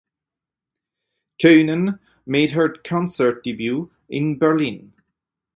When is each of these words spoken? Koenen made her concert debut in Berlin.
Koenen 1.39 1.99
made 2.25 2.49
her 2.53 2.69
concert 2.69 3.43
debut 3.43 3.91
in 4.09 4.39
Berlin. 4.39 4.93